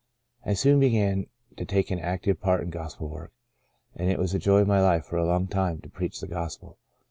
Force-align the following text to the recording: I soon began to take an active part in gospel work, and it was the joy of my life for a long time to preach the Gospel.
I 0.43 0.55
soon 0.55 0.79
began 0.79 1.27
to 1.57 1.63
take 1.63 1.91
an 1.91 1.99
active 1.99 2.41
part 2.41 2.63
in 2.63 2.71
gospel 2.71 3.07
work, 3.07 3.31
and 3.95 4.09
it 4.09 4.17
was 4.17 4.31
the 4.31 4.39
joy 4.39 4.61
of 4.61 4.67
my 4.67 4.81
life 4.81 5.05
for 5.05 5.17
a 5.17 5.27
long 5.27 5.45
time 5.45 5.79
to 5.81 5.89
preach 5.89 6.19
the 6.19 6.27
Gospel. 6.27 6.79